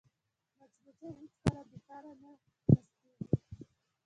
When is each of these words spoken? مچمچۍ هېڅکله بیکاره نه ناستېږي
مچمچۍ 0.57 1.09
هېڅکله 1.19 1.61
بیکاره 1.69 2.11
نه 2.21 2.31
ناستېږي 2.71 3.37